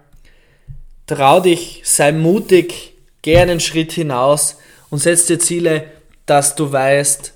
Trau 1.05 1.41
dich, 1.41 1.81
sei 1.83 2.13
mutig, 2.13 2.93
geh 3.21 3.37
einen 3.37 3.59
Schritt 3.59 3.91
hinaus 3.91 4.59
und 4.89 4.99
setz 4.99 5.25
dir 5.25 5.39
Ziele, 5.39 5.91
dass 6.25 6.55
du 6.55 6.71
weißt, 6.71 7.33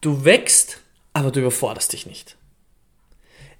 du 0.00 0.24
wächst, 0.24 0.80
aber 1.12 1.30
du 1.30 1.38
überforderst 1.38 1.92
dich 1.92 2.04
nicht. 2.04 2.36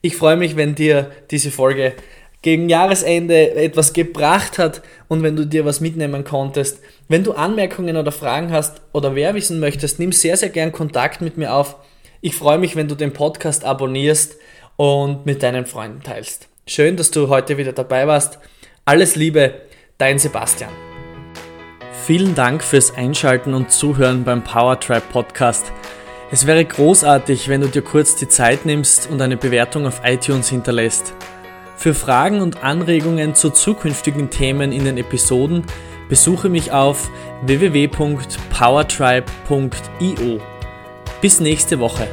Ich 0.05 0.19
freue 0.19 0.37
mich, 0.37 0.55
wenn 0.55 0.75
dir 0.75 1.11
diese 1.31 1.51
Folge 1.51 1.95
gegen 2.43 2.69
Jahresende 2.69 3.55
etwas 3.55 3.95
gebracht 3.95 4.59
hat 4.59 4.83
und 5.09 5.23
wenn 5.23 5.35
du 5.35 5.47
dir 5.47 5.65
was 5.65 5.81
mitnehmen 5.81 6.25
konntest. 6.25 6.81
Wenn 7.09 7.25
du 7.25 7.33
Anmerkungen 7.33 7.97
oder 7.97 8.13
Fragen 8.13 8.53
hast 8.53 8.83
oder 8.93 9.09
mehr 9.09 9.35
wissen 9.35 9.61
möchtest, 9.61 9.99
nimm 9.99 10.13
sehr, 10.13 10.37
sehr 10.37 10.51
gern 10.51 10.73
Kontakt 10.73 11.23
mit 11.23 11.39
mir 11.39 11.55
auf. 11.55 11.77
Ich 12.21 12.37
freue 12.37 12.59
mich, 12.59 12.77
wenn 12.77 12.87
du 12.87 12.95
den 12.95 13.15
Podcast 13.15 13.65
abonnierst 13.65 14.37
und 14.77 15.25
mit 15.25 15.43
deinen 15.43 15.65
Freunden 15.65 16.03
teilst. 16.03 16.49
Schön, 16.67 16.99
dass 16.99 17.11
du 17.11 17.31
heute 17.31 17.57
wieder 17.57 17.73
dabei 17.73 18.07
warst. 18.07 18.39
Alles 18.85 19.17
Liebe, 19.17 19.55
dein 19.97 20.19
Sebastian. 20.19 20.73
Vielen 22.05 22.35
Dank 22.35 22.63
fürs 22.63 22.95
Einschalten 22.95 23.55
und 23.55 23.71
Zuhören 23.71 24.25
beim 24.25 24.45
Powertribe 24.45 25.07
Podcast. 25.11 25.73
Es 26.31 26.47
wäre 26.47 26.65
großartig, 26.65 27.49
wenn 27.49 27.61
du 27.61 27.69
dir 27.69 27.83
kurz 27.83 28.17
die 28.17 28.29
Zeit 28.29 28.65
nimmst 28.67 29.09
und 29.11 29.21
eine 29.21 29.37
Bewertung 29.37 29.87
auf 29.87 30.01
iTunes 30.05 30.49
hinterlässt. 30.49 31.13
Für 31.77 31.93
Fragen 31.95 32.41
und 32.41 32.65
Anregungen 32.65 33.35
zu 33.35 33.51
zukünftigen 33.51 34.31
Themen 34.31 34.73
in 34.73 34.85
den 34.85 34.97
Episoden 34.97 35.65
besuche 36.09 36.49
mich 36.49 36.73
auf 36.73 37.11
www.powertribe.io. 37.43 40.41
Bis 41.21 41.41
nächste 41.41 41.79
Woche. 41.79 42.09